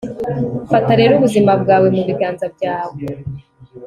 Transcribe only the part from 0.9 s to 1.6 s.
rero ubuzima